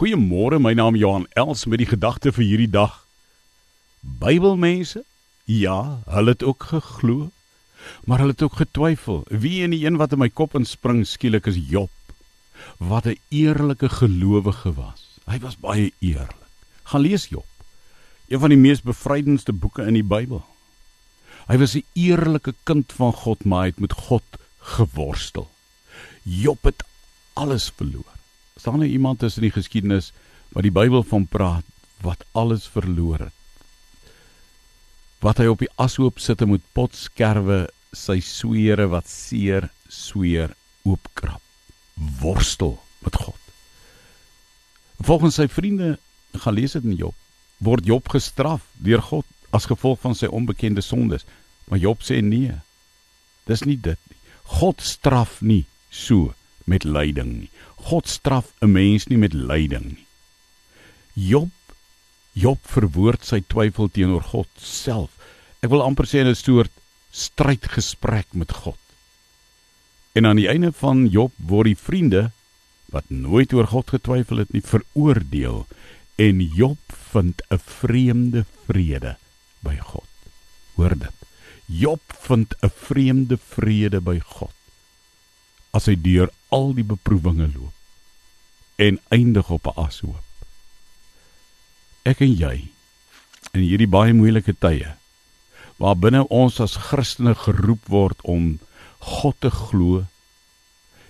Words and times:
Goeiemôre, 0.00 0.56
my 0.56 0.72
naam 0.72 0.94
is 0.96 1.02
Johan 1.02 1.26
Els 1.36 1.66
met 1.68 1.82
die 1.82 1.86
gedagte 1.90 2.30
vir 2.32 2.46
hierdie 2.48 2.70
dag. 2.72 2.94
Bybelmense? 4.00 5.02
Ja, 5.44 6.00
hulle 6.08 6.32
het 6.32 6.40
ook 6.40 6.70
geglo, 6.70 7.26
maar 8.08 8.22
hulle 8.22 8.32
het 8.32 8.40
ook 8.46 8.56
getwyfel. 8.62 9.18
Wie 9.28 9.58
en 9.60 9.74
die 9.74 9.82
een 9.84 9.98
wat 10.00 10.14
in 10.16 10.22
my 10.22 10.30
kop 10.32 10.56
inspring 10.56 11.02
skielik 11.04 11.50
is 11.52 11.58
Job. 11.68 11.92
Wat 12.78 13.04
'n 13.12 13.20
eerlike 13.28 13.90
gelowige 13.92 14.72
was. 14.72 15.20
Hy 15.28 15.36
was 15.44 15.60
baie 15.60 15.92
eerlik. 16.00 16.48
Gaan 16.88 17.04
lees 17.04 17.28
Job. 17.28 17.44
Een 18.28 18.40
van 18.40 18.48
die 18.56 18.58
mees 18.58 18.80
bevrydendste 18.80 19.52
boeke 19.52 19.84
in 19.84 20.00
die 20.00 20.08
Bybel. 20.14 20.40
Hy 21.48 21.58
was 21.58 21.76
'n 21.76 21.84
eerlike 21.92 22.54
kind 22.64 22.92
van 22.92 23.12
God, 23.12 23.44
maar 23.44 23.60
hy 23.60 23.66
het 23.66 23.80
met 23.80 23.92
God 23.92 24.24
geworstel. 24.58 25.50
Job 26.24 26.64
het 26.64 26.84
alles 27.34 27.68
verloor 27.76 28.19
staan 28.60 28.80
nou 28.82 28.88
iemand 28.88 29.22
tussen 29.22 29.46
die 29.46 29.54
geskiedenis 29.54 30.12
wat 30.54 30.66
die 30.66 30.74
Bybel 30.74 31.04
van 31.06 31.26
praat 31.30 31.66
wat 32.04 32.24
alles 32.32 32.66
verloor 32.70 33.26
het. 33.26 33.36
Wat 35.20 35.40
hy 35.40 35.50
op 35.52 35.60
die 35.60 35.72
ashoop 35.80 36.20
sit 36.22 36.40
en 36.40 36.54
met 36.54 36.64
potskerwe 36.76 37.66
sy 37.96 38.20
swere 38.24 38.86
wat 38.92 39.08
seer 39.10 39.68
sweer 39.90 40.54
oopkrap. 40.88 41.42
Worstel 42.20 42.78
met 43.04 43.16
God. 43.20 43.40
Volgens 45.00 45.40
sy 45.40 45.48
vriende 45.50 45.96
gaan 46.40 46.56
lees 46.56 46.76
dit 46.76 46.86
in 46.86 46.96
Job 47.00 47.16
word 47.60 47.86
Job 47.86 48.08
gestraf 48.08 48.64
deur 48.80 49.02
God 49.04 49.26
as 49.52 49.68
gevolg 49.68 50.00
van 50.00 50.16
sy 50.16 50.30
onbekende 50.32 50.82
sondes. 50.84 51.26
Maar 51.68 51.82
Job 51.82 52.04
sê 52.06 52.20
nee. 52.24 52.56
Dis 53.46 53.64
nie 53.68 53.76
dit 53.76 53.98
nie. 54.08 54.18
God 54.60 54.80
straf 54.82 55.40
nie 55.44 55.64
so 55.92 56.32
met 56.64 56.84
lyding 56.84 57.32
nie. 57.40 57.50
God 57.88 58.08
straf 58.08 58.52
'n 58.60 58.72
mens 58.72 59.06
nie 59.06 59.18
met 59.18 59.32
lyding 59.32 59.84
nie. 59.84 60.06
Job 61.14 61.50
Job 62.32 62.58
verwoord 62.62 63.24
sy 63.26 63.40
twyfel 63.40 63.88
teenoor 63.90 64.22
God 64.22 64.48
self. 64.56 65.10
Ek 65.60 65.70
wil 65.70 65.82
amper 65.82 66.06
sê 66.06 66.22
'n 66.22 66.34
soort 66.34 66.70
strydgesprek 67.10 68.32
met 68.32 68.52
God. 68.52 68.78
En 70.14 70.26
aan 70.26 70.36
die 70.36 70.48
einde 70.48 70.72
van 70.72 71.06
Job 71.06 71.32
word 71.36 71.66
die 71.66 71.76
vriende 71.76 72.30
wat 72.90 73.10
nooit 73.10 73.52
oor 73.52 73.66
God 73.66 73.90
getwyfel 73.90 74.42
het 74.42 74.52
nie 74.52 74.62
veroordeel 74.62 75.66
en 76.18 76.40
Job 76.40 76.78
vind 77.12 77.42
'n 77.50 77.58
vreemde 77.58 78.44
vrede 78.66 79.16
by 79.60 79.76
God. 79.76 80.08
Hoor 80.74 80.94
dit. 80.98 81.16
Job 81.66 82.00
vind 82.06 82.54
'n 82.62 82.70
vreemde 82.70 83.38
vrede 83.38 84.00
by 84.00 84.18
God 84.18 84.54
as 85.72 85.86
hy 85.86 85.94
deur 85.94 86.30
al 86.54 86.72
die 86.74 86.86
beproewinge 86.86 87.48
loop 87.54 87.74
en 88.80 89.00
eindig 89.08 89.50
op 89.50 89.66
'n 89.66 89.80
ashoop. 89.80 90.24
Ek 92.02 92.20
en 92.20 92.32
jy 92.36 92.70
in 93.52 93.60
hierdie 93.60 93.90
baie 93.90 94.12
moeilike 94.12 94.54
tye 94.58 94.96
waar 95.76 95.96
binne 95.96 96.26
ons 96.28 96.60
as 96.60 96.76
Christene 96.76 97.34
geroep 97.34 97.88
word 97.88 98.20
om 98.22 98.58
God 98.98 99.36
te 99.40 99.50
glo, 99.50 100.04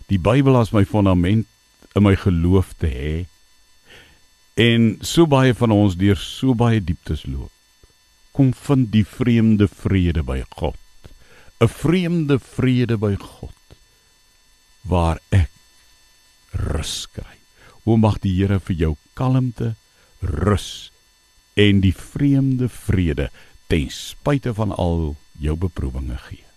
die 0.06 0.18
Bybel 0.18 0.56
as 0.56 0.72
my 0.72 0.84
fondament 0.84 1.46
in 1.94 2.02
my 2.02 2.14
geloof 2.16 2.74
te 2.78 2.86
hê 2.86 3.14
en 4.61 4.98
so 5.00 5.27
baie 5.27 5.55
van 5.55 5.70
ons 5.74 5.96
deur 5.96 6.18
so 6.18 6.55
baie 6.55 6.80
dieptes 6.80 7.24
loop. 7.27 7.50
Kom 8.36 8.52
vind 8.55 8.91
die 8.92 9.05
vreemde 9.05 9.66
vrede 9.68 10.22
by 10.22 10.42
God. 10.58 10.78
'n 11.61 11.68
Vreemde 11.68 12.38
vrede 12.38 12.96
by 12.96 13.14
God 13.14 13.56
waar 14.83 15.18
rus 16.61 17.06
kry. 17.14 17.39
O 17.89 17.97
mag 17.97 18.20
die 18.20 18.34
Here 18.36 18.61
vir 18.61 18.77
jou 18.77 18.92
kalmte, 19.19 19.75
rus 20.20 20.91
en 21.56 21.80
die 21.84 21.94
vreemde 21.97 22.69
vrede 22.69 23.30
ten 23.70 23.89
spyte 23.92 24.52
van 24.55 24.72
al 24.77 25.17
jou 25.41 25.56
beproewinge 25.56 26.19
gee. 26.28 26.49